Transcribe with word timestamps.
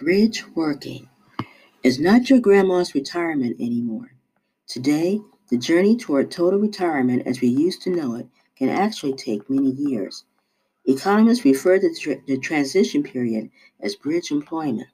Bridge 0.00 0.46
working 0.54 1.10
is 1.82 2.00
not 2.00 2.30
your 2.30 2.38
grandma's 2.38 2.94
retirement 2.94 3.60
anymore. 3.60 4.12
Today, 4.66 5.20
the 5.50 5.58
journey 5.58 5.94
toward 5.94 6.30
total 6.30 6.58
retirement 6.58 7.26
as 7.26 7.42
we 7.42 7.48
used 7.48 7.82
to 7.82 7.90
know 7.90 8.14
it 8.14 8.26
can 8.56 8.70
actually 8.70 9.12
take 9.12 9.50
many 9.50 9.72
years. 9.72 10.24
Economists 10.86 11.44
refer 11.44 11.78
to 11.78 12.22
the 12.26 12.38
transition 12.38 13.02
period 13.02 13.50
as 13.78 13.94
bridge 13.94 14.30
employment. 14.30 14.88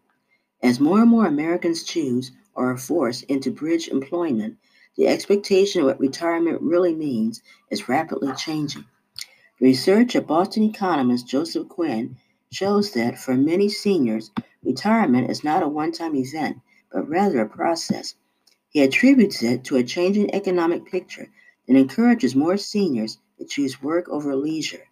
As 0.60 0.80
more 0.80 1.02
and 1.02 1.10
more 1.10 1.26
Americans 1.26 1.84
choose 1.84 2.32
or 2.56 2.72
are 2.72 2.76
forced 2.76 3.22
into 3.24 3.52
bridge 3.52 3.86
employment, 3.86 4.56
the 4.96 5.06
expectation 5.06 5.82
of 5.82 5.86
what 5.86 6.00
retirement 6.00 6.60
really 6.60 6.96
means 6.96 7.42
is 7.70 7.88
rapidly 7.88 8.32
changing. 8.34 8.86
Research 9.60 10.16
of 10.16 10.26
Boston 10.26 10.64
economist 10.64 11.28
Joseph 11.28 11.68
Quinn 11.68 12.16
shows 12.50 12.92
that 12.92 13.18
for 13.18 13.34
many 13.34 13.68
seniors, 13.68 14.32
retirement 14.66 15.30
is 15.30 15.44
not 15.44 15.62
a 15.62 15.68
one 15.68 15.92
time 15.92 16.14
event, 16.14 16.58
but 16.92 17.08
rather 17.08 17.40
a 17.40 17.48
process. 17.48 18.14
He 18.68 18.82
attributes 18.82 19.42
it 19.42 19.64
to 19.64 19.76
a 19.76 19.84
changing 19.84 20.34
economic 20.34 20.84
picture 20.84 21.30
that 21.66 21.76
encourages 21.76 22.34
more 22.34 22.56
seniors 22.56 23.18
to 23.38 23.44
choose 23.44 23.82
work 23.82 24.08
over 24.08 24.34
leisure. 24.36 24.88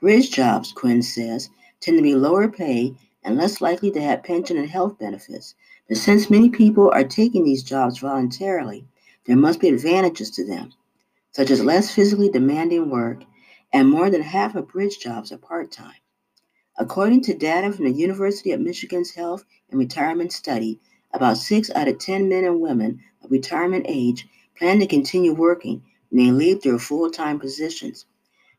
Bridge 0.00 0.30
jobs, 0.30 0.72
Quinn 0.72 1.02
says, 1.02 1.50
tend 1.80 1.98
to 1.98 2.02
be 2.02 2.14
lower 2.14 2.48
pay 2.48 2.94
and 3.22 3.36
less 3.36 3.60
likely 3.60 3.90
to 3.90 4.00
have 4.00 4.22
pension 4.22 4.56
and 4.56 4.70
health 4.70 4.98
benefits. 4.98 5.54
But 5.88 5.98
since 5.98 6.30
many 6.30 6.48
people 6.48 6.90
are 6.90 7.04
taking 7.04 7.44
these 7.44 7.62
jobs 7.62 7.98
voluntarily, 7.98 8.86
there 9.26 9.36
must 9.36 9.60
be 9.60 9.68
advantages 9.68 10.30
to 10.32 10.46
them, 10.46 10.72
such 11.32 11.50
as 11.50 11.62
less 11.62 11.94
physically 11.94 12.30
demanding 12.30 12.88
work, 12.88 13.22
and 13.72 13.90
more 13.90 14.08
than 14.08 14.22
half 14.22 14.54
of 14.54 14.68
bridge 14.68 14.98
jobs 14.98 15.32
are 15.32 15.38
part 15.38 15.70
time. 15.70 16.00
According 16.80 17.20
to 17.24 17.34
data 17.34 17.70
from 17.70 17.84
the 17.84 17.92
University 17.92 18.52
of 18.52 18.60
Michigan's 18.62 19.10
Health 19.10 19.44
and 19.68 19.78
Retirement 19.78 20.32
Study, 20.32 20.80
about 21.12 21.36
six 21.36 21.70
out 21.72 21.88
of 21.88 21.98
10 21.98 22.26
men 22.26 22.42
and 22.42 22.58
women 22.58 23.02
of 23.22 23.30
retirement 23.30 23.84
age 23.86 24.26
plan 24.56 24.78
to 24.80 24.86
continue 24.86 25.34
working 25.34 25.82
when 26.08 26.24
they 26.24 26.32
leave 26.32 26.62
their 26.62 26.78
full 26.78 27.10
time 27.10 27.38
positions. 27.38 28.06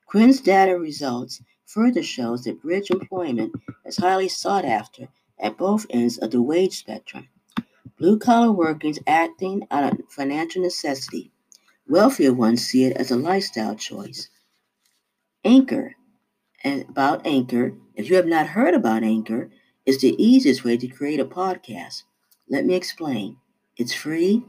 Quinn's 0.05 0.39
data 0.39 0.77
results 0.77 1.42
further 1.66 2.03
shows 2.03 2.44
that 2.44 2.61
bridge 2.61 2.92
employment 2.92 3.55
is 3.86 3.97
highly 3.97 4.30
sought 4.30 4.66
after 4.66 5.08
at 5.39 5.58
both 5.58 5.88
ends 5.89 6.19
of 6.19 6.30
the 6.30 6.44
wage 6.44 6.77
spectrum. 6.77 7.27
Blue 7.97 8.19
collar 8.19 8.52
workers 8.52 8.99
acting 9.08 9.66
out 9.72 9.94
of 9.94 9.99
financial 10.09 10.61
necessity. 10.61 11.31
Wealthier 11.88 12.33
ones 12.33 12.64
see 12.64 12.83
it 12.83 12.95
as 12.97 13.09
a 13.09 13.16
lifestyle 13.16 13.73
choice. 13.73 14.30
Anchor 15.44 15.95
and 16.64 16.83
about 16.89 17.25
Anchor, 17.25 17.73
if 18.02 18.09
you 18.09 18.16
have 18.16 18.25
not 18.25 18.47
heard 18.47 18.73
about 18.73 19.03
Anchor, 19.03 19.52
it's 19.85 20.02
the 20.02 20.16
easiest 20.21 20.63
way 20.63 20.75
to 20.75 20.88
create 20.88 21.19
a 21.19 21.25
podcast. 21.25 22.03
Let 22.49 22.66
me 22.66 22.73
explain. 22.73 23.38
It's 23.77 23.93
free. 23.93 24.43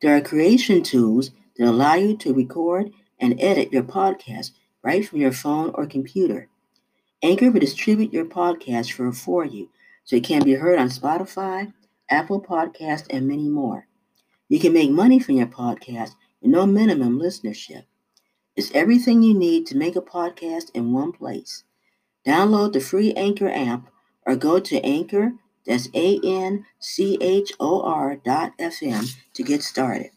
There 0.00 0.16
are 0.16 0.20
creation 0.20 0.84
tools 0.84 1.32
that 1.56 1.68
allow 1.68 1.94
you 1.94 2.16
to 2.18 2.32
record 2.32 2.92
and 3.18 3.40
edit 3.42 3.72
your 3.72 3.82
podcast 3.82 4.52
right 4.84 5.06
from 5.06 5.20
your 5.20 5.32
phone 5.32 5.72
or 5.74 5.84
computer. 5.84 6.48
Anchor 7.22 7.50
will 7.50 7.58
distribute 7.58 8.12
your 8.12 8.24
podcast 8.24 8.92
for, 8.92 9.12
for 9.12 9.44
you 9.44 9.68
so 10.04 10.16
it 10.16 10.24
can 10.24 10.44
be 10.44 10.54
heard 10.54 10.78
on 10.78 10.88
Spotify, 10.88 11.72
Apple 12.08 12.40
Podcast, 12.40 13.06
and 13.10 13.26
many 13.26 13.48
more. 13.48 13.86
You 14.48 14.60
can 14.60 14.72
make 14.72 14.90
money 14.90 15.18
from 15.18 15.36
your 15.36 15.46
podcast 15.48 16.10
with 16.40 16.52
no 16.52 16.66
minimum 16.66 17.18
listenership. 17.18 17.84
It's 18.54 18.70
everything 18.74 19.22
you 19.22 19.34
need 19.36 19.66
to 19.66 19.76
make 19.76 19.96
a 19.96 20.00
podcast 20.00 20.70
in 20.74 20.92
one 20.92 21.10
place. 21.10 21.64
Download 22.26 22.72
the 22.72 22.80
free 22.80 23.12
Anchor 23.14 23.48
app 23.48 23.88
or 24.24 24.36
go 24.36 24.60
to 24.60 24.80
Anchor, 24.84 25.32
that's 25.66 25.88
A 25.94 26.20
N 26.24 26.66
C 26.78 27.18
H 27.20 27.52
O 27.60 27.82
R 27.82 28.16
dot 28.16 28.56
FM 28.58 29.14
to 29.34 29.42
get 29.42 29.62
started. 29.62 30.10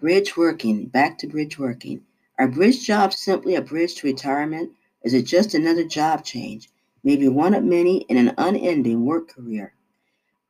Bridge 0.00 0.36
working, 0.36 0.86
back 0.86 1.18
to 1.18 1.26
bridge 1.26 1.58
working. 1.58 2.02
Are 2.38 2.48
bridge 2.48 2.86
jobs 2.86 3.18
simply 3.18 3.54
a 3.54 3.62
bridge 3.62 3.94
to 3.96 4.06
retirement? 4.06 4.72
Is 5.02 5.14
it 5.14 5.22
just 5.22 5.54
another 5.54 5.84
job 5.84 6.24
change, 6.24 6.68
maybe 7.02 7.28
one 7.28 7.54
of 7.54 7.64
many 7.64 8.02
in 8.02 8.16
an 8.16 8.34
unending 8.36 9.06
work 9.06 9.28
career? 9.28 9.72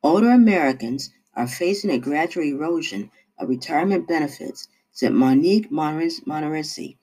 Older 0.02 0.30
Americans 0.30 1.10
are 1.34 1.46
facing 1.46 1.90
a 1.90 1.98
gradual 1.98 2.44
erosion 2.44 3.10
of 3.38 3.48
retirement 3.48 4.08
benefits 4.08 4.68
said 4.92 5.12
Monique 5.12 5.70
Montmorency, 5.70 6.96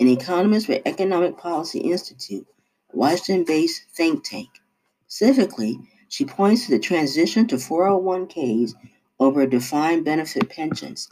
an 0.00 0.08
economist 0.08 0.66
with 0.66 0.82
Economic 0.86 1.36
Policy 1.36 1.78
Institute, 1.80 2.46
a 2.92 2.96
Washington-based 2.96 3.82
think 3.92 4.24
tank. 4.24 4.48
Specifically, 5.06 5.78
she 6.08 6.24
points 6.24 6.64
to 6.64 6.72
the 6.72 6.78
transition 6.78 7.46
to 7.46 7.56
401ks 7.56 8.72
over 9.20 9.46
defined 9.46 10.06
benefit 10.06 10.48
pensions, 10.48 11.06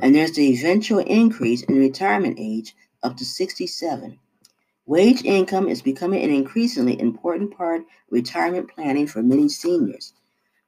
and 0.00 0.14
there's 0.14 0.32
the 0.32 0.52
eventual 0.54 1.00
increase 1.00 1.62
in 1.64 1.78
retirement 1.78 2.36
age 2.38 2.76
up 3.02 3.16
to 3.16 3.24
67. 3.24 4.18
Wage 4.86 5.24
income 5.24 5.68
is 5.68 5.82
becoming 5.82 6.22
an 6.22 6.30
increasingly 6.30 6.98
important 6.98 7.54
part 7.54 7.80
of 7.80 7.86
retirement 8.10 8.70
planning 8.70 9.06
for 9.06 9.22
many 9.22 9.48
seniors. 9.48 10.14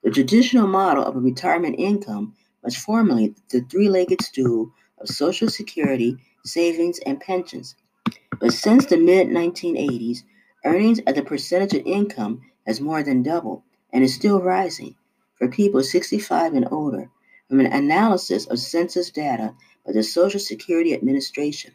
The 0.02 0.10
traditional 0.10 0.66
model 0.66 1.04
of 1.04 1.16
a 1.16 1.20
retirement 1.20 1.76
income 1.78 2.34
was 2.62 2.76
formerly 2.76 3.34
the 3.50 3.60
three 3.62 3.88
legged 3.88 4.22
stool 4.22 4.72
of 4.98 5.08
Social 5.08 5.48
Security, 5.48 6.16
savings, 6.44 6.98
and 7.00 7.20
pensions. 7.20 7.76
But 8.40 8.52
since 8.52 8.86
the 8.86 8.96
mid 8.96 9.28
1980s, 9.28 10.22
earnings 10.64 11.00
as 11.06 11.16
a 11.18 11.22
percentage 11.22 11.74
of 11.74 11.86
income 11.86 12.42
has 12.66 12.80
more 12.80 13.02
than 13.02 13.22
doubled 13.22 13.62
and 13.92 14.04
is 14.04 14.14
still 14.14 14.40
rising 14.40 14.96
for 15.36 15.48
people 15.48 15.82
65 15.82 16.54
and 16.54 16.68
older 16.70 17.10
from 17.48 17.60
an 17.60 17.66
analysis 17.66 18.46
of 18.46 18.58
census 18.58 19.10
data 19.10 19.54
by 19.84 19.92
the 19.92 20.02
Social 20.02 20.38
Security 20.38 20.94
Administration. 20.94 21.72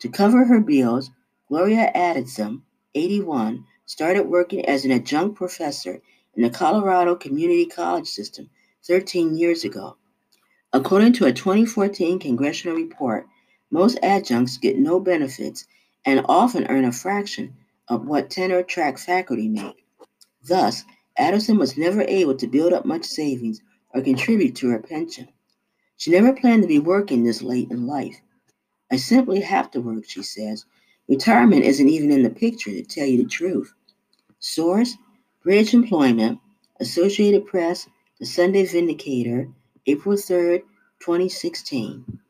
To 0.00 0.08
cover 0.08 0.44
her 0.44 0.60
bills, 0.60 1.10
Gloria 1.48 1.90
Adamson, 1.94 2.62
81, 2.94 3.64
started 3.86 4.22
working 4.28 4.64
as 4.66 4.84
an 4.84 4.92
adjunct 4.92 5.36
professor 5.36 6.00
in 6.34 6.42
the 6.42 6.50
Colorado 6.50 7.16
Community 7.16 7.66
College 7.66 8.06
System 8.06 8.48
13 8.84 9.36
years 9.36 9.64
ago. 9.64 9.96
According 10.72 11.14
to 11.14 11.26
a 11.26 11.32
2014 11.32 12.20
congressional 12.20 12.76
report, 12.76 13.26
most 13.70 13.98
adjuncts 14.02 14.58
get 14.58 14.78
no 14.78 15.00
benefits 15.00 15.66
and 16.04 16.24
often 16.28 16.66
earn 16.68 16.84
a 16.84 16.92
fraction 16.92 17.54
of 17.88 18.06
what 18.06 18.30
tenure 18.30 18.62
track 18.62 18.98
faculty 18.98 19.48
make. 19.48 19.84
Thus, 20.42 20.84
Addison 21.16 21.58
was 21.58 21.76
never 21.76 22.02
able 22.02 22.34
to 22.36 22.46
build 22.46 22.72
up 22.72 22.84
much 22.84 23.04
savings 23.04 23.60
or 23.92 24.00
contribute 24.00 24.54
to 24.56 24.68
her 24.68 24.78
pension. 24.78 25.28
She 25.96 26.10
never 26.10 26.32
planned 26.32 26.62
to 26.62 26.68
be 26.68 26.78
working 26.78 27.24
this 27.24 27.42
late 27.42 27.70
in 27.70 27.86
life. 27.86 28.20
I 28.90 28.96
simply 28.96 29.40
have 29.40 29.70
to 29.72 29.80
work, 29.80 30.04
she 30.08 30.22
says. 30.22 30.64
Retirement 31.08 31.64
isn't 31.64 31.88
even 31.88 32.10
in 32.10 32.22
the 32.22 32.30
picture, 32.30 32.70
to 32.70 32.82
tell 32.82 33.06
you 33.06 33.22
the 33.22 33.28
truth. 33.28 33.72
Source 34.38 34.96
Bridge 35.42 35.74
Employment, 35.74 36.38
Associated 36.80 37.46
Press, 37.46 37.86
The 38.18 38.26
Sunday 38.26 38.64
Vindicator, 38.64 39.48
April 39.86 40.16
3rd, 40.16 40.62
2016. 41.00 42.20